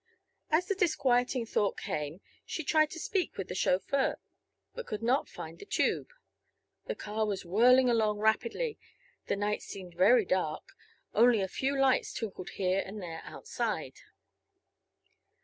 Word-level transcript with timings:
As 0.49 0.65
the 0.65 0.73
disquieting 0.73 1.45
thought 1.45 1.77
came 1.77 2.21
she 2.43 2.63
tried 2.63 2.89
to 2.89 2.97
speak 2.99 3.37
with 3.37 3.49
the 3.49 3.53
chauffeur, 3.53 4.17
but 4.73 4.87
could 4.87 5.03
not 5.03 5.29
find 5.29 5.59
the 5.59 5.65
tube. 5.67 6.09
The 6.87 6.95
car 6.95 7.27
was 7.27 7.45
whirling 7.45 7.87
along 7.87 8.17
rapidly; 8.17 8.79
the 9.27 9.35
night 9.35 9.61
seemed 9.61 9.93
very 9.93 10.25
dark, 10.25 10.69
only 11.13 11.39
a 11.41 11.47
few 11.47 11.79
lights 11.79 12.13
twinkled 12.13 12.49
here 12.57 12.81
and 12.83 12.99
there 12.99 13.21
outside. 13.25 13.99